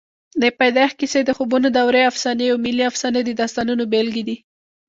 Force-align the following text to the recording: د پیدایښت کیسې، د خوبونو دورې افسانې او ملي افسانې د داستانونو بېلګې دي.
د 0.41 0.43
پیدایښت 0.59 0.95
کیسې، 1.01 1.19
د 1.25 1.31
خوبونو 1.37 1.67
دورې 1.77 2.01
افسانې 2.11 2.45
او 2.51 2.57
ملي 2.65 2.83
افسانې 2.91 3.21
د 3.23 3.29
داستانونو 3.41 3.83
بېلګې 3.91 4.23
دي. 4.27 4.37